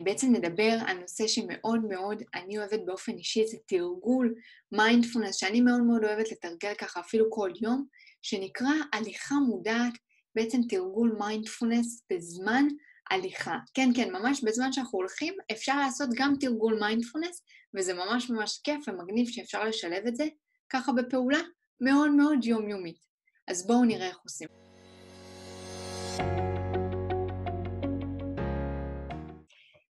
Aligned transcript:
בעצם 0.00 0.32
נדבר 0.32 0.78
על 0.86 0.98
נושא 0.98 1.26
שמאוד 1.26 1.80
מאוד 1.88 2.22
אני 2.34 2.58
אוהבת 2.58 2.80
באופן 2.84 3.12
אישי, 3.12 3.46
זה 3.46 3.56
תרגול 3.66 4.34
מיינדפולנס, 4.72 5.36
שאני 5.36 5.60
מאוד 5.60 5.82
מאוד 5.82 6.04
אוהבת 6.04 6.32
לתרגל 6.32 6.74
ככה 6.74 7.00
אפילו 7.00 7.30
כל 7.30 7.50
יום, 7.60 7.86
שנקרא 8.22 8.72
הליכה 8.92 9.34
מודעת, 9.34 9.92
בעצם 10.34 10.60
תרגול 10.68 11.16
מיינדפולנס 11.18 12.02
בזמן 12.12 12.64
הליכה. 13.10 13.58
כן, 13.74 13.90
כן, 13.96 14.12
ממש 14.12 14.44
בזמן 14.44 14.72
שאנחנו 14.72 14.98
הולכים 14.98 15.34
אפשר 15.52 15.78
לעשות 15.80 16.08
גם 16.14 16.34
תרגול 16.40 16.78
מיינדפולנס, 16.80 17.42
וזה 17.76 17.94
ממש 17.94 18.30
ממש 18.30 18.60
כיף 18.64 18.88
ומגניב 18.88 19.28
שאפשר 19.28 19.64
לשלב 19.64 20.06
את 20.06 20.16
זה 20.16 20.24
ככה 20.68 20.92
בפעולה 20.92 21.40
מאוד 21.80 22.10
מאוד 22.10 22.44
יומיומית. 22.44 22.98
אז 23.48 23.66
בואו 23.66 23.84
נראה 23.84 24.06
איך 24.06 24.18
עושים. 24.24 24.69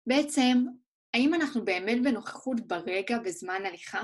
בעצם, 0.10 0.66
האם 1.14 1.34
אנחנו 1.34 1.66
באמת 1.66 2.04
בנוכחות 2.04 2.68
ברגע 2.68 3.18
בזמן 3.20 3.66
הליכה? 3.66 4.02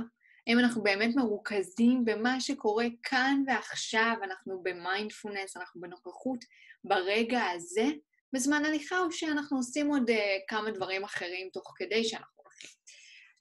האם 0.47 0.59
אנחנו 0.59 0.83
באמת 0.83 1.15
מרוכזים 1.15 2.05
במה 2.05 2.41
שקורה 2.41 2.85
כאן 3.03 3.43
ועכשיו, 3.47 4.15
אנחנו 4.23 4.63
במיינדפולנס, 4.63 5.57
אנחנו 5.57 5.81
בנוכחות 5.81 6.45
ברגע 6.83 7.41
הזה 7.43 7.85
בזמן 8.33 8.65
הליכה, 8.65 8.99
או 8.99 9.11
שאנחנו 9.11 9.57
עושים 9.57 9.87
עוד 9.87 10.09
uh, 10.09 10.13
כמה 10.47 10.71
דברים 10.71 11.03
אחרים 11.03 11.49
תוך 11.53 11.73
כדי 11.75 12.03
שאנחנו 12.03 12.43
הולכים? 12.43 12.69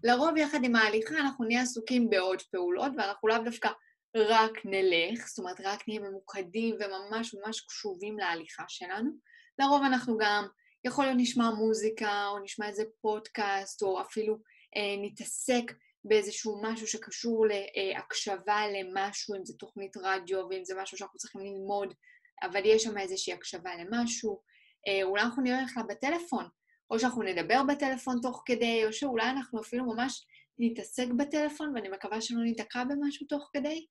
לרוב 0.05 0.37
יחד 0.37 0.65
עם 0.65 0.77
ההליכה 0.77 1.15
אנחנו 1.17 1.45
נהיה 1.45 1.63
עסוקים 1.63 2.11
בעוד 2.11 2.43
פעולות, 2.43 2.93
ואנחנו 2.97 3.29
לאו 3.29 3.39
דווקא 3.45 3.69
רק 4.17 4.53
נלך, 4.65 5.27
זאת 5.29 5.39
אומרת, 5.39 5.61
רק 5.61 5.89
נהיה 5.89 6.01
ממוקדים 6.01 6.75
וממש 6.75 7.35
ממש 7.35 7.61
קשובים 7.61 8.19
להליכה 8.19 8.65
שלנו. 8.69 9.11
לרוב 9.59 9.83
אנחנו 9.83 10.19
גם, 10.19 10.47
יכול 10.85 11.05
להיות 11.05 11.17
נשמע 11.19 11.51
מוזיקה, 11.51 12.27
או 12.27 12.39
נשמע 12.39 12.69
איזה 12.69 12.85
פודקאסט, 13.01 13.83
או 13.83 14.01
אפילו 14.01 14.39
אה, 14.77 14.95
נתעסק 15.03 15.73
באיזשהו 16.05 16.61
משהו 16.63 16.87
שקשור 16.87 17.47
להקשבה 17.47 18.61
למשהו, 18.69 19.35
אם 19.35 19.45
זה 19.45 19.55
תוכנית 19.59 19.97
רדיו, 19.97 20.47
ואם 20.51 20.65
זה 20.65 20.75
משהו 20.83 20.99
שאנחנו 20.99 21.19
צריכים 21.19 21.41
ללמוד, 21.41 21.95
אבל 22.43 22.61
יש 22.65 22.83
שם 22.83 22.99
איזושהי 22.99 23.33
הקשבה 23.33 23.71
למשהו. 23.77 24.41
אה, 24.89 25.03
אולי 25.03 25.23
אנחנו 25.23 25.43
נראה 25.43 25.63
לך 25.63 25.81
בטלפון, 25.89 26.49
או 26.91 26.99
שאנחנו 26.99 27.23
נדבר 27.23 27.63
בטלפון 27.63 28.21
תוך 28.23 28.43
כדי, 28.47 28.87
או 28.87 28.93
שאולי 28.93 29.31
אנחנו 29.31 29.61
אפילו 29.61 29.85
ממש 29.85 30.27
נתעסק 30.59 31.07
בטלפון, 31.19 31.73
ואני 31.75 31.89
מקווה 31.89 32.21
שלא 32.21 32.43
ניתקע 32.43 32.85
במשהו 32.85 33.27
תוך 33.27 33.51
כדי, 33.53 33.87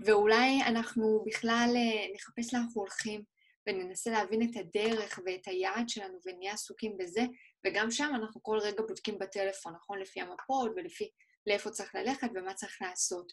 ואולי 0.00 0.62
אנחנו 0.62 1.24
בכלל 1.26 1.70
אה, 1.76 2.14
נחפש 2.14 2.54
לאן 2.54 2.62
אנחנו 2.62 2.80
הולכים, 2.80 3.22
וננסה 3.66 4.10
להבין 4.10 4.42
את 4.42 4.56
הדרך 4.56 5.20
ואת 5.26 5.48
היעד 5.48 5.88
שלנו, 5.88 6.18
ונהיה 6.26 6.52
עסוקים 6.52 6.96
בזה, 6.98 7.22
וגם 7.66 7.90
שם 7.90 8.12
אנחנו 8.14 8.42
כל 8.42 8.58
רגע 8.62 8.82
בודקים 8.88 9.18
בטלפון, 9.18 9.74
נכון? 9.74 9.98
לפי 9.98 10.20
המפות 10.20 10.72
ולפי 10.76 11.10
לאיפה 11.46 11.70
צריך 11.70 11.94
ללכת 11.94 12.28
ומה 12.34 12.54
צריך 12.54 12.82
לעשות. 12.82 13.32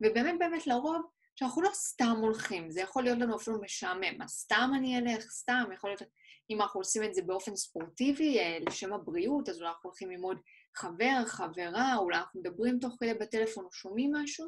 ובאמת 0.00 0.34
באמת 0.38 0.66
לרוב, 0.66 1.02
שאנחנו 1.34 1.62
לא 1.62 1.70
סתם 1.72 2.16
הולכים, 2.20 2.70
זה 2.70 2.80
יכול 2.80 3.02
להיות 3.02 3.18
לנו 3.18 3.36
אפילו 3.36 3.60
משעמם. 3.60 4.18
מה, 4.18 4.28
סתם 4.28 4.70
אני 4.76 4.98
אלך? 4.98 5.24
סתם, 5.30 5.64
יכול 5.74 5.90
להיות, 5.90 6.02
אם 6.50 6.62
אנחנו 6.62 6.80
עושים 6.80 7.04
את 7.04 7.14
זה 7.14 7.22
באופן 7.22 7.56
ספורטיבי, 7.56 8.38
אה, 8.38 8.58
לשם 8.66 8.92
הבריאות, 8.92 9.48
אז 9.48 9.56
אולי 9.56 9.68
אנחנו 9.68 9.90
הולכים 9.90 10.10
ללמוד 10.10 10.38
חבר, 10.76 11.22
חברה, 11.26 11.96
אולי 11.96 12.16
אנחנו 12.16 12.40
מדברים 12.40 12.78
תוך 12.78 12.96
כדי 13.00 13.14
בטלפון 13.14 13.64
או 13.64 13.72
שומעים 13.72 14.12
משהו, 14.14 14.46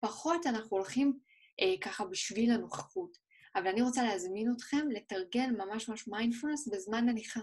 פחות 0.00 0.46
אנחנו 0.46 0.76
הולכים 0.76 1.18
אה, 1.60 1.74
ככה 1.80 2.04
בשביל 2.04 2.50
הנוכחות. 2.52 3.16
אבל 3.56 3.68
אני 3.68 3.82
רוצה 3.82 4.02
להזמין 4.02 4.52
אתכם 4.56 4.88
לתרגל 4.90 5.46
ממש 5.58 5.88
ממש 5.88 6.08
מיינדפולנס 6.08 6.68
בזמן 6.68 7.08
הליכה. 7.08 7.40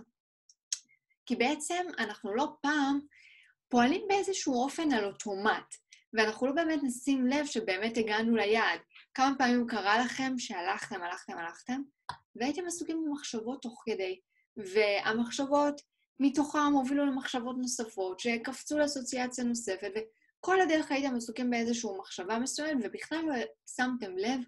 כי 1.26 1.36
בעצם 1.36 1.86
אנחנו 2.00 2.36
לא 2.36 2.48
פעם 2.62 3.00
פועלים 3.70 4.02
באיזשהו 4.08 4.64
אופן 4.64 4.92
על 4.92 5.06
אוטומט, 5.06 5.76
ואנחנו 6.14 6.48
לא 6.48 6.54
באמת 6.54 6.80
נשים 6.84 7.28
לב 7.28 7.46
שבאמת 7.46 7.98
הגענו 7.98 8.36
ליעד. 8.36 8.80
כמה 9.14 9.36
פעמים 9.38 9.68
קרה 9.68 10.00
לכם 10.00 10.34
שהלכתם, 10.38 11.02
הלכתם, 11.04 11.38
הלכתם, 11.38 11.82
והייתם 12.36 12.68
עסוקים 12.68 13.06
במחשבות 13.06 13.62
תוך 13.62 13.84
כדי, 13.86 14.20
והמחשבות 14.58 15.82
מתוכם 16.20 16.74
הובילו 16.74 17.06
למחשבות 17.06 17.58
נוספות, 17.58 18.20
שקפצו 18.20 18.78
לאסוציאציה 18.78 19.44
נוספת, 19.44 19.92
וכל 19.96 20.62
הדרך 20.62 20.92
הייתם 20.92 21.16
עסוקים 21.16 21.50
באיזושהי 21.50 21.90
מחשבה 22.00 22.40
מסוימת, 22.40 22.86
ובכלל 22.86 23.22
לא 23.28 23.36
שמתם 23.76 24.18
לב 24.18 24.40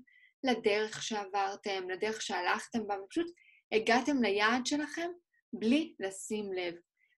לדרך 0.44 1.03
שעברתם, 1.03 1.90
לדרך 1.90 2.22
שהלכתם 2.22 2.88
בה, 2.88 2.96
ופשוט 3.03 3.28
הגעתם 3.72 4.24
ליעד 4.24 4.66
שלכם 4.66 5.09
בלי 5.53 5.96
לשים 6.00 6.53
לב. 6.53 6.74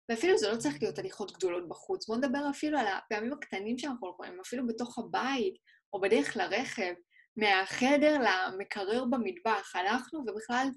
ואפילו 0.09 0.38
זה 0.38 0.51
לא 0.51 0.57
צריך 0.57 0.75
להיות 0.81 1.00
הליכות 1.00 1.31
גדולות 1.31 1.69
בחוץ. 1.69 2.07
בואו 2.07 2.17
נדבר 2.17 2.50
אפילו 2.50 2.79
על 2.79 2.88
הפעמים 2.88 3.34
הקטנים 3.34 3.78
שאנחנו 3.78 4.09
יכולים, 4.09 4.39
אפילו 4.39 4.67
בתוך 4.67 5.00
הבית, 5.00 5.53
או 5.94 6.01
בדרך 6.01 6.38
לרכב, 6.38 6.94
מהחדר 7.38 8.19
למקרר 8.19 9.06
במטבח. 9.06 9.75
הלכנו 9.75 10.19
ובכלל 10.19 10.67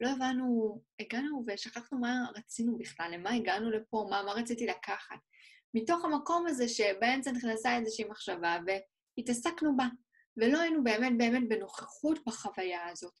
לא 0.00 0.08
הבנו, 0.08 0.80
הגענו 1.00 1.44
ושכחנו 1.46 1.98
מה 1.98 2.26
רצינו 2.36 2.78
בכלל, 2.78 3.10
למה 3.12 3.30
הגענו 3.30 3.70
לפה, 3.70 4.06
מה, 4.10 4.22
מה 4.22 4.32
רציתי 4.32 4.66
לקחת. 4.66 5.18
מתוך 5.74 6.04
המקום 6.04 6.46
הזה 6.46 6.68
שבאמצע 6.68 7.32
נכנסה 7.32 7.76
איזושהי 7.76 8.04
מחשבה 8.04 8.58
והתעסקנו 8.66 9.76
בה, 9.76 9.86
ולא 10.36 10.60
היינו 10.60 10.84
באמת 10.84 11.18
באמת 11.18 11.48
בנוכחות 11.48 12.18
בחוויה 12.26 12.88
הזאת. 12.88 13.12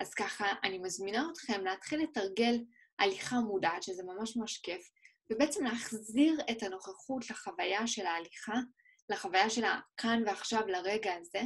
אז 0.00 0.14
ככה, 0.14 0.46
אני 0.64 0.78
מזמינה 0.78 1.28
אתכם 1.32 1.64
להתחיל 1.64 2.02
לתרגל 2.02 2.64
הליכה 2.98 3.40
מודעת, 3.40 3.82
שזה 3.82 4.02
ממש 4.02 4.36
ממש 4.36 4.58
כיף, 4.58 4.90
ובעצם 5.32 5.64
להחזיר 5.64 6.38
את 6.50 6.62
הנוכחות 6.62 7.30
לחוויה 7.30 7.86
של 7.86 8.06
ההליכה, 8.06 8.54
לחוויה 9.10 9.50
של 9.50 9.64
הכאן 9.64 10.22
ועכשיו 10.26 10.66
לרגע 10.66 11.14
הזה, 11.14 11.42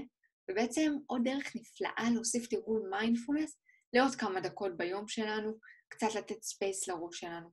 ובעצם 0.50 0.96
עוד 1.06 1.22
דרך 1.24 1.56
נפלאה 1.56 2.10
להוסיף 2.14 2.46
תרגול 2.46 2.88
מיינדפולנס 2.90 3.58
לעוד 3.92 4.14
כמה 4.14 4.40
דקות 4.40 4.76
ביום 4.76 5.08
שלנו, 5.08 5.58
קצת 5.88 6.14
לתת 6.14 6.42
space 6.42 6.88
לראש 6.88 7.20
שלנו. 7.20 7.50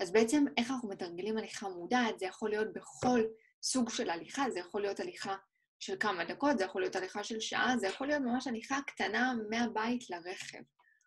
אז 0.00 0.12
בעצם 0.12 0.44
איך 0.56 0.70
אנחנו 0.70 0.88
מתרגלים 0.88 1.38
הליכה 1.38 1.68
מודעת, 1.68 2.18
זה 2.18 2.26
יכול 2.26 2.50
להיות 2.50 2.72
בכל 2.72 3.20
סוג 3.62 3.90
של 3.90 4.10
הליכה, 4.10 4.50
זה 4.50 4.58
יכול 4.58 4.80
להיות 4.80 5.00
הליכה 5.00 5.36
של 5.80 5.96
כמה 6.00 6.24
דקות, 6.24 6.58
זה 6.58 6.64
יכול 6.64 6.82
להיות 6.82 6.96
הליכה 6.96 7.24
של 7.24 7.40
שעה, 7.40 7.74
זה 7.78 7.86
יכול 7.86 8.06
להיות 8.06 8.22
ממש 8.22 8.46
הליכה 8.46 8.78
קטנה 8.86 9.34
מהבית 9.50 10.10
לרכב. 10.10 10.62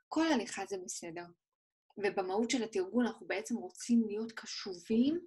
כל 0.07 0.27
הליכה 0.27 0.65
זה 0.65 0.77
בסדר. 0.85 1.25
ובמהות 1.97 2.49
של 2.49 2.63
התרגול 2.63 3.07
אנחנו 3.07 3.27
בעצם 3.27 3.55
רוצים 3.55 4.03
להיות 4.07 4.31
קשובים 4.31 5.19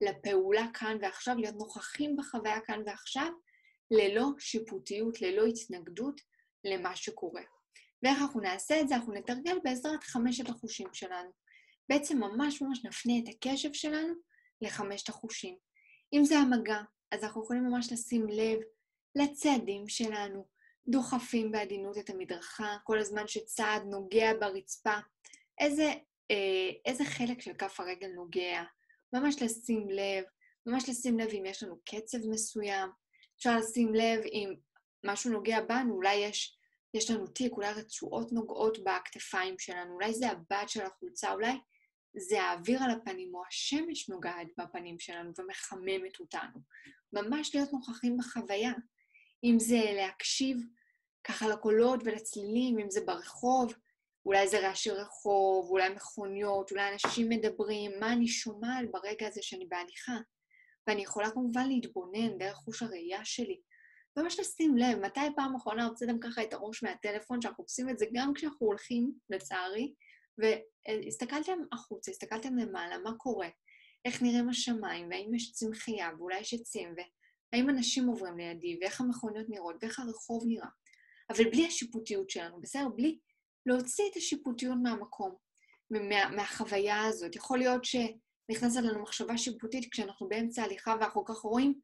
לפעולה 0.00 0.66
כאן 0.74 0.96
ועכשיו, 1.02 1.36
להיות 1.38 1.54
נוכחים 1.54 2.16
בחוויה 2.16 2.60
כאן 2.60 2.82
ועכשיו, 2.86 3.32
ללא 3.90 4.26
שיפוטיות, 4.38 5.20
ללא 5.20 5.44
התנגדות 5.44 6.20
למה 6.64 6.96
שקורה. 6.96 7.42
ואיך 8.02 8.18
אנחנו 8.22 8.40
נעשה 8.40 8.80
את 8.80 8.88
זה? 8.88 8.94
אנחנו 8.94 9.12
נתרגל 9.12 9.58
בעזרת 9.64 10.04
חמשת 10.04 10.48
החושים 10.48 10.88
שלנו. 10.92 11.30
בעצם 11.88 12.18
ממש 12.18 12.62
ממש 12.62 12.84
נפנה 12.84 13.12
את 13.18 13.34
הקשב 13.34 13.72
שלנו 13.72 14.14
לחמשת 14.62 15.08
החושים. 15.08 15.56
אם 16.12 16.24
זה 16.24 16.38
המגע, 16.38 16.80
אז 17.10 17.24
אנחנו 17.24 17.42
יכולים 17.42 17.64
ממש 17.64 17.92
לשים 17.92 18.26
לב 18.28 18.58
לצעדים 19.14 19.88
שלנו, 19.88 20.46
דוחפים 20.88 21.52
בעדינות 21.52 21.98
את 21.98 22.10
המדרכה, 22.10 22.76
כל 22.84 22.98
הזמן 22.98 23.28
שצעד 23.28 23.82
נוגע 23.86 24.32
ברצפה, 24.40 24.98
איזה, 25.58 25.92
אה, 26.30 26.70
איזה 26.84 27.04
חלק 27.04 27.40
של 27.40 27.54
כף 27.54 27.80
הרגל 27.80 28.08
נוגע, 28.08 28.62
ממש 29.12 29.42
לשים 29.42 29.90
לב, 29.90 30.24
ממש 30.66 30.88
לשים 30.88 31.18
לב 31.18 31.28
אם 31.28 31.46
יש 31.46 31.62
לנו 31.62 31.76
קצב 31.84 32.18
מסוים, 32.30 32.90
אפשר 33.36 33.56
לשים 33.56 33.94
לב 33.94 34.20
אם 34.24 34.54
משהו 35.04 35.30
נוגע 35.30 35.60
בנו, 35.60 35.94
אולי 35.94 36.14
יש, 36.14 36.58
יש 36.94 37.10
לנו 37.10 37.26
תיק, 37.26 37.52
אולי 37.52 37.72
רצועות 37.72 38.32
נוגעות 38.32 38.78
בכתפיים 38.84 39.58
שלנו, 39.58 39.94
אולי 39.94 40.14
זה 40.14 40.28
הבד 40.28 40.64
של 40.66 40.82
החולצה, 40.82 41.32
אולי 41.32 41.52
זה 42.16 42.42
האוויר 42.42 42.82
על 42.82 42.90
הפנים 42.90 43.34
או 43.34 43.42
השמש 43.48 44.08
נוגעת 44.08 44.46
בפנים 44.58 44.98
שלנו 44.98 45.32
ומחממת 45.38 46.20
אותנו. 46.20 46.60
ממש 47.12 47.54
להיות 47.54 47.72
נוכחים 47.72 48.16
בחוויה. 48.16 48.72
אם 49.44 49.58
זה 49.58 49.80
להקשיב 49.96 50.58
ככה 51.24 51.48
לקולות 51.48 52.00
ולצלילים, 52.04 52.78
אם 52.78 52.90
זה 52.90 53.00
ברחוב, 53.06 53.74
אולי 54.26 54.48
זה 54.48 54.68
רעשי 54.68 54.90
רחוב, 54.90 55.70
אולי 55.70 55.88
מכוניות, 55.88 56.70
אולי 56.70 56.92
אנשים 56.92 57.28
מדברים, 57.28 57.90
מה 58.00 58.12
אני 58.12 58.28
שומעת 58.28 58.90
ברגע 58.90 59.28
הזה 59.28 59.42
שאני 59.42 59.66
בהליכה. 59.66 60.16
ואני 60.86 61.02
יכולה 61.02 61.30
כמובן 61.30 61.68
להתבונן 61.68 62.38
דרך 62.38 62.56
חוש 62.56 62.82
הראייה 62.82 63.24
שלי. 63.24 63.60
ממש 64.16 64.40
לשים 64.40 64.76
לב, 64.76 64.98
מתי 64.98 65.20
פעם 65.36 65.56
אחרונה 65.56 65.84
הוצאתם 65.84 66.18
ככה 66.18 66.42
את 66.42 66.52
הראש 66.52 66.82
מהטלפון, 66.82 67.42
שאנחנו 67.42 67.64
עושים 67.64 67.90
את 67.90 67.98
זה 67.98 68.06
גם 68.14 68.34
כשאנחנו 68.34 68.66
הולכים, 68.66 69.12
לצערי, 69.30 69.94
והסתכלתם 70.38 71.58
החוצה, 71.72 72.10
הסתכלתם 72.10 72.56
למעלה, 72.56 72.98
מה 72.98 73.14
קורה, 73.16 73.48
איך 74.04 74.22
נראים 74.22 74.48
השמיים, 74.48 75.08
והאם 75.10 75.34
יש 75.34 75.52
צמחייה, 75.52 76.10
ואולי 76.18 76.40
יש 76.40 76.54
עצים, 76.54 76.94
והאם 77.52 77.70
אנשים 77.70 78.06
עוברים 78.06 78.38
לידי, 78.38 78.78
ואיך 78.80 79.00
המכוניות 79.00 79.46
נראות, 79.48 79.76
ואיך 79.82 79.98
הרחוב 79.98 80.44
נראה. 80.46 80.68
אבל 81.30 81.50
בלי 81.50 81.66
השיפוטיות 81.66 82.30
שלנו, 82.30 82.60
בסדר? 82.60 82.88
בלי 82.88 83.18
להוציא 83.66 84.04
את 84.12 84.16
השיפוטיות 84.16 84.76
מהמקום, 84.82 85.34
מה, 85.90 86.30
מהחוויה 86.30 87.04
הזאת. 87.04 87.36
יכול 87.36 87.58
להיות 87.58 87.84
ש... 87.84 87.96
נכנסת 88.50 88.80
לנו 88.80 89.02
מחשבה 89.02 89.38
שיפוטית 89.38 89.92
כשאנחנו 89.92 90.28
באמצע 90.28 90.62
הליכה 90.62 90.94
ואנחנו 91.00 91.24
ככה 91.24 91.48
רואים 91.48 91.74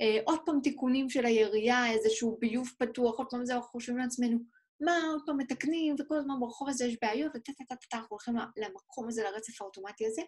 אה, 0.00 0.18
עוד 0.24 0.38
פעם 0.46 0.60
תיקונים 0.62 1.10
של 1.10 1.26
הירייה, 1.26 1.90
איזשהו 1.90 2.38
ביוב 2.40 2.68
פתוח, 2.78 3.18
עוד 3.18 3.26
פעם 3.30 3.46
זה, 3.46 3.54
אנחנו 3.54 3.68
חושבים 3.68 3.98
לעצמנו, 3.98 4.38
מה, 4.80 4.92
עוד 5.12 5.22
פעם 5.26 5.36
מתקנים, 5.36 5.94
וכל 5.98 6.16
הזמן 6.16 6.34
ברחוב 6.40 6.68
הזה 6.68 6.84
יש 6.84 6.96
בעיות, 7.02 7.32
וטה-טה-טה-טה, 7.34 7.96
אנחנו 7.96 8.08
הולכים 8.10 8.34
למקום 8.56 9.08
הזה, 9.08 9.22
לרצף 9.22 9.62
האוטומטי 9.62 10.06
הזה. 10.06 10.22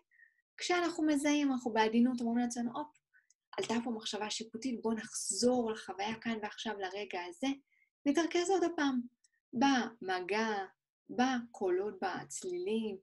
כשאנחנו 0.57 1.07
מזהים, 1.07 1.53
אנחנו 1.53 1.73
בעדינות 1.73 2.21
אומרים 2.21 2.39
לעצמנו, 2.39 2.71
הופ, 2.75 2.89
עלתה 3.61 3.75
פה 3.85 3.91
מחשבה 3.91 4.31
שיפוטית, 4.31 4.83
בואו 4.83 4.95
נחזור 4.95 5.73
לחוויה 5.73 6.15
כאן 6.21 6.39
ועכשיו 6.43 6.75
לרגע 6.79 7.21
הזה, 7.29 7.47
נתרכז 8.07 8.51
עוד 8.51 8.65
הפעם 8.65 9.01
במגע, 9.53 10.49
בקולות, 11.11 11.95
בצלילים, 12.03 12.97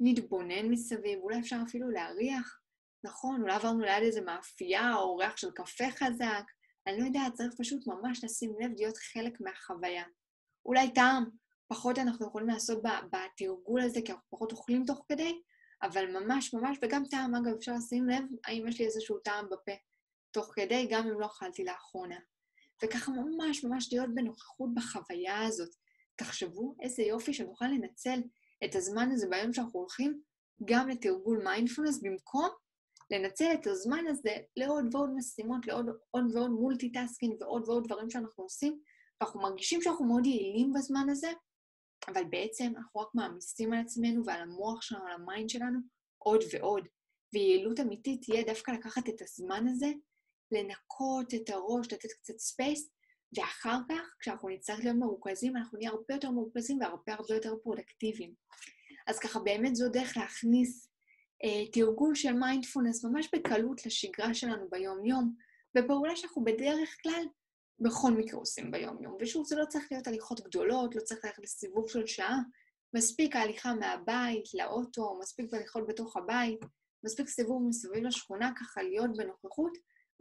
נתבונן 0.00 0.68
מסביב, 0.68 1.18
אולי 1.18 1.40
אפשר 1.40 1.56
אפילו 1.68 1.90
להריח, 1.90 2.60
נכון, 3.04 3.42
אולי 3.42 3.54
עברנו 3.54 3.80
ליד 3.80 4.02
איזה 4.02 4.20
מאפייה 4.20 4.94
או 4.94 5.16
ריח 5.16 5.36
של 5.36 5.50
קפה 5.50 5.90
חזק, 5.90 6.44
אני 6.86 7.00
לא 7.00 7.04
יודעת, 7.04 7.34
צריך 7.34 7.54
פשוט 7.58 7.86
ממש 7.86 8.24
לשים 8.24 8.54
לב 8.60 8.70
להיות 8.76 8.96
חלק 8.96 9.40
מהחוויה. 9.40 10.04
אולי 10.66 10.94
טעם, 10.94 11.24
פחות 11.68 11.98
אנחנו 11.98 12.26
יכולים 12.26 12.48
לעשות 12.48 12.82
בתרגול 12.82 13.80
הזה, 13.80 14.00
כי 14.04 14.12
אנחנו 14.12 14.26
פחות 14.30 14.52
אוכלים 14.52 14.84
תוך 14.86 15.04
כדי, 15.08 15.40
אבל 15.82 16.06
ממש 16.06 16.54
ממש, 16.54 16.78
וגם 16.82 17.02
טעם, 17.10 17.34
אגב, 17.34 17.54
אפשר 17.58 17.72
לשים 17.72 18.08
לב 18.08 18.24
האם 18.46 18.68
יש 18.68 18.78
לי 18.78 18.86
איזשהו 18.86 19.18
טעם 19.18 19.46
בפה 19.50 19.72
תוך 20.32 20.52
כדי, 20.54 20.86
גם 20.90 21.08
אם 21.08 21.20
לא 21.20 21.26
אכלתי 21.26 21.64
לאחרונה. 21.64 22.18
וככה 22.84 23.12
ממש 23.12 23.64
ממש 23.64 23.92
להיות 23.92 24.14
בנוכחות 24.14 24.74
בחוויה 24.74 25.46
הזאת. 25.46 25.70
תחשבו 26.16 26.74
איזה 26.82 27.02
יופי 27.02 27.34
שנוכל 27.34 27.64
לנצל 27.64 28.20
את 28.64 28.74
הזמן 28.74 29.10
הזה 29.12 29.26
ביום 29.30 29.52
שאנחנו 29.52 29.80
הולכים 29.80 30.20
גם 30.64 30.88
לתרגול 30.88 31.42
מיינדפולנס, 31.44 32.02
במקום 32.02 32.48
לנצל 33.10 33.52
את 33.54 33.66
הזמן 33.66 34.04
הזה 34.08 34.36
לעוד 34.56 34.94
ועוד 34.94 35.10
משימות, 35.16 35.66
לעוד 35.66 35.86
עוד 36.10 36.24
ועוד 36.34 36.50
multitasking 36.50 37.42
ועוד 37.42 37.68
ועוד 37.68 37.84
דברים 37.86 38.10
שאנחנו 38.10 38.44
עושים, 38.44 38.80
ואנחנו 39.20 39.40
מרגישים 39.40 39.82
שאנחנו 39.82 40.04
מאוד 40.04 40.26
יעילים 40.26 40.72
בזמן 40.72 41.06
הזה, 41.10 41.32
אבל 42.08 42.24
בעצם 42.30 42.72
אנחנו 42.76 43.00
רק 43.00 43.08
מעמיסים 43.14 43.72
על 43.72 43.80
עצמנו 43.80 44.24
ועל 44.26 44.40
המוח 44.40 44.82
שלנו, 44.82 45.06
על 45.06 45.12
ה 45.12 45.20
mind 45.20 45.50
שלנו, 45.50 45.78
עוד 46.18 46.40
ועוד. 46.52 46.88
ויעילות 47.34 47.80
אמיתית 47.80 48.22
תהיה 48.22 48.44
דווקא 48.44 48.70
לקחת 48.70 49.08
את 49.08 49.22
הזמן 49.22 49.68
הזה, 49.68 49.92
לנקות 50.52 51.34
את 51.34 51.50
הראש, 51.50 51.92
לתת 51.92 52.12
קצת 52.12 52.38
space, 52.38 52.90
ואחר 53.36 53.78
כך, 53.88 54.14
כשאנחנו 54.20 54.48
נצטרך 54.48 54.78
להיות 54.78 54.96
מרוכזים, 54.96 55.56
אנחנו 55.56 55.78
נהיה 55.78 55.90
הרבה 55.90 56.14
יותר 56.14 56.30
מרוכזים 56.30 56.80
והרבה 56.80 57.12
הרבה 57.12 57.34
יותר 57.34 57.54
פרודקטיביים. 57.62 58.34
אז 59.06 59.18
ככה 59.18 59.40
באמת 59.40 59.76
זו 59.76 59.88
דרך 59.88 60.16
להכניס 60.16 60.88
אה, 61.44 61.70
תרגול 61.72 62.14
של 62.14 62.32
מיינדפולנס 62.32 63.04
ממש 63.04 63.28
בקלות 63.34 63.86
לשגרה 63.86 64.34
שלנו 64.34 64.70
ביום-יום, 64.70 65.34
בפעולה 65.74 66.16
שאנחנו 66.16 66.44
בדרך 66.44 66.96
כלל 67.02 67.24
בכל 67.80 68.10
מקרה 68.10 68.40
עושים 68.40 68.70
ביום-יום. 68.70 69.16
ושוב, 69.20 69.46
זה 69.46 69.56
לא 69.56 69.64
צריך 69.64 69.84
להיות 69.90 70.06
הליכות 70.06 70.40
גדולות, 70.40 70.96
לא 70.96 71.00
צריך 71.00 71.24
ללכת 71.24 71.42
לסיבוב 71.42 71.88
של 71.88 72.06
שעה, 72.06 72.38
מספיק 72.94 73.36
ההליכה 73.36 73.74
מהבית 73.74 74.44
לאוטו, 74.54 75.18
מספיק 75.20 75.54
הליכות 75.54 75.86
בתוך 75.86 76.16
הבית, 76.16 76.60
מספיק 77.04 77.28
סיבוב 77.28 77.62
מסביב 77.68 78.04
לשכונה, 78.04 78.52
ככה 78.60 78.82
להיות 78.82 79.16
בנוכחות, 79.16 79.72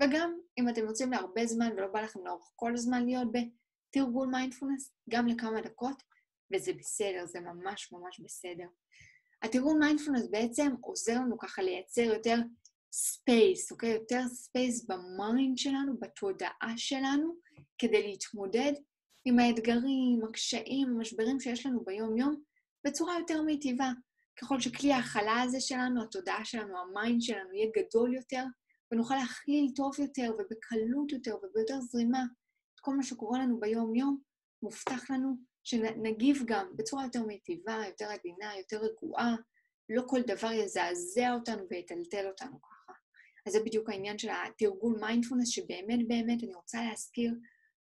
וגם 0.04 0.38
אם 0.60 0.70
אתם 0.70 0.82
יוצאים 0.86 1.12
להרבה 1.12 1.46
זמן 1.46 1.72
ולא 1.72 1.88
בא 1.88 2.02
לכם 2.02 2.20
לאורך 2.26 2.52
כל 2.56 2.74
הזמן 2.74 3.06
להיות 3.06 3.28
בתרגול 3.32 4.28
מיינדפולנס, 4.28 4.94
גם 5.10 5.28
לכמה 5.28 5.62
דקות, 5.62 6.04
וזה 6.54 6.74
בסדר, 6.74 7.26
זה 7.26 7.40
ממש 7.40 7.92
ממש 7.92 8.20
בסדר. 8.20 8.68
התרגול 9.42 9.78
מיינדפולנס 9.80 10.28
בעצם 10.32 10.72
עוזר 10.82 11.14
לנו 11.14 11.38
ככה 11.38 11.62
לייצר 11.62 12.02
יותר 12.02 12.36
space, 12.94 13.72
אוקיי? 13.72 13.90
יותר 13.90 14.28
space 14.28 14.86
ב 14.86 15.00
mind 15.00 15.58
שלנו, 15.58 16.00
בתודעה 16.00 16.74
שלנו, 16.78 17.36
כדי 17.78 18.08
להתמודד 18.08 18.74
עם 19.26 19.40
האתגרים, 19.40 20.22
הקשיים, 20.30 20.88
המשברים 20.88 21.40
שיש 21.40 21.66
לנו 21.66 21.84
ביום-יום 21.86 22.42
בצורה 22.88 23.20
יותר 23.20 23.42
מיטיבה. 23.42 23.92
ככל 24.42 24.60
שכלי 24.60 24.94
ההכלה 24.94 25.42
הזה 25.42 25.60
שלנו, 25.60 26.04
התודעה 26.04 26.46
שלנו, 26.46 26.78
ה 26.80 26.88
mind 26.88 27.22
שלנו 27.22 27.54
יהיה 27.54 27.72
גדול 27.78 28.14
יותר, 28.14 28.44
ונוכל 28.92 29.16
להכיל 29.16 29.72
טוב 29.76 30.00
יותר 30.00 30.34
ובקלות 30.34 31.12
יותר 31.12 31.36
וביותר 31.44 31.82
זרימה 31.82 32.24
את 32.76 32.80
כל 32.80 32.96
מה 32.96 33.04
שקורה 33.04 33.40
לנו 33.40 33.60
ביום-יום, 33.60 34.22
מובטח 34.64 35.10
לנו 35.10 35.36
שנגיב 35.64 36.44
גם 36.46 36.72
בצורה 36.76 37.04
יותר 37.04 37.24
מיטיבה, 37.24 37.84
יותר 37.88 38.06
עדינה, 38.06 38.58
יותר 38.58 38.78
רגועה, 38.78 39.36
לא 39.90 40.04
כל 40.08 40.22
דבר 40.22 40.52
יזעזע 40.52 41.34
אותנו 41.34 41.64
ויטלטל 41.70 42.28
אותנו 42.28 42.62
ככה. 42.62 42.94
אז 43.48 43.54
זה 43.54 43.60
בדיוק 43.66 43.90
העניין 43.90 44.18
של 44.18 44.30
התרגול 44.30 45.00
מיינדפולנס, 45.00 45.50
שבאמת 45.50 46.08
באמת, 46.08 46.44
אני 46.44 46.54
רוצה 46.54 46.84
להזכיר, 46.84 47.34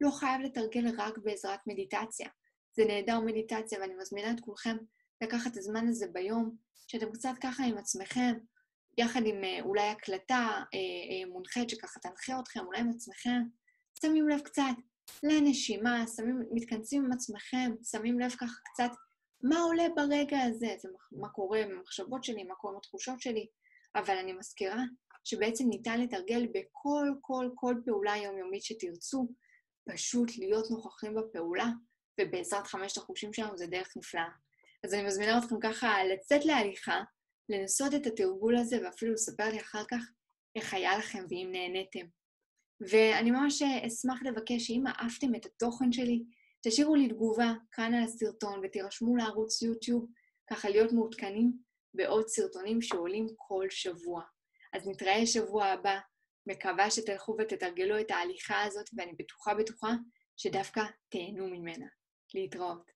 לא 0.00 0.10
חייב 0.10 0.40
לתרגל 0.40 0.84
רק 0.98 1.18
בעזרת 1.18 1.60
מדיטציה. 1.66 2.28
זה 2.76 2.84
נהדר 2.84 3.20
מדיטציה, 3.20 3.80
ואני 3.80 3.94
מזמינה 3.94 4.30
את 4.30 4.40
כולכם 4.40 4.76
לקחת 5.20 5.52
את 5.52 5.56
הזמן 5.56 5.88
הזה 5.88 6.06
ביום, 6.12 6.56
שאתם 6.86 7.12
קצת 7.12 7.34
ככה 7.42 7.64
עם 7.64 7.78
עצמכם, 7.78 8.38
יחד 8.98 9.20
עם 9.24 9.44
אה, 9.44 9.58
אולי 9.60 9.88
הקלטה 9.88 10.34
אה, 10.34 10.78
אה, 11.10 11.30
מונחית 11.30 11.70
שככה 11.70 12.00
תנחה 12.00 12.40
אתכם, 12.40 12.66
אולי 12.66 12.80
עם 12.80 12.90
עצמכם, 12.90 13.42
שמים 14.00 14.28
לב 14.28 14.40
קצת 14.40 14.74
לנשימה, 15.22 16.04
שמים, 16.16 16.42
מתכנסים 16.52 17.04
עם 17.04 17.12
עצמכם, 17.12 17.72
שמים 17.90 18.20
לב 18.20 18.30
ככה 18.30 18.60
קצת 18.64 18.90
מה 19.42 19.60
עולה 19.60 19.84
ברגע 19.96 20.38
הזה, 20.40 20.74
מה 21.12 21.28
קורה 21.28 21.62
עם 21.62 21.70
המחשבות 21.70 22.24
שלי, 22.24 22.44
מה 22.44 22.54
קורה 22.54 22.72
עם 22.72 22.78
התחושות 22.78 23.20
שלי, 23.20 23.46
אבל 23.94 24.16
אני 24.16 24.32
מזכירה 24.32 24.82
שבעצם 25.24 25.64
ניתן 25.68 26.00
לתרגל 26.00 26.46
בכל, 26.54 27.08
כל, 27.20 27.50
כל 27.54 27.74
פעולה 27.84 28.16
יומיומית 28.16 28.62
שתרצו, 28.62 29.28
פשוט 29.92 30.30
להיות 30.38 30.70
נוכחים 30.70 31.14
בפעולה, 31.14 31.68
ובעזרת 32.20 32.66
חמשת 32.66 32.96
החושים 32.96 33.32
שלנו 33.32 33.56
זה 33.56 33.66
דרך 33.66 33.96
נפלאה. 33.96 34.28
אז 34.84 34.94
אני 34.94 35.02
מזמינה 35.02 35.38
אתכם 35.38 35.56
ככה 35.60 36.04
לצאת 36.04 36.44
להליכה, 36.44 37.02
לנסות 37.48 37.94
את 37.94 38.06
התרגול 38.06 38.56
הזה, 38.56 38.76
ואפילו 38.84 39.12
לספר 39.12 39.48
לי 39.48 39.60
אחר 39.60 39.84
כך 39.90 40.02
איך 40.56 40.74
היה 40.74 40.98
לכם 40.98 41.24
ואם 41.28 41.48
נהניתם. 41.52 42.06
ואני 42.80 43.30
ממש 43.30 43.62
אשמח 43.62 44.22
לבקש 44.22 44.66
שאם 44.66 44.84
אהבתם 44.86 45.34
את 45.34 45.46
התוכן 45.46 45.92
שלי, 45.92 46.24
תשאירו 46.66 46.94
לי 46.94 47.08
תגובה 47.08 47.52
כאן 47.72 47.94
על 47.94 48.04
הסרטון 48.04 48.60
ותירשמו 48.64 49.16
לערוץ 49.16 49.62
יוטיוב, 49.62 50.06
ככה 50.50 50.68
להיות 50.68 50.92
מעודכנים 50.92 51.52
בעוד 51.94 52.28
סרטונים 52.28 52.82
שעולים 52.82 53.26
כל 53.36 53.66
שבוע. 53.70 54.22
אז 54.72 54.88
נתראה 54.88 55.26
שבוע 55.26 55.64
הבא, 55.64 55.98
מקווה 56.46 56.90
שתלכו 56.90 57.36
ותתרגלו 57.38 58.00
את 58.00 58.10
ההליכה 58.10 58.62
הזאת, 58.62 58.86
ואני 58.96 59.12
בטוחה 59.18 59.54
בטוחה 59.54 59.92
שדווקא 60.36 60.82
תהנו 61.08 61.48
ממנה. 61.48 61.86
להתראות. 62.34 62.91